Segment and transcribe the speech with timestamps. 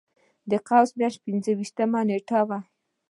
[0.49, 2.59] د قوس میاشتې پنځه ویشتمه نېټه وه.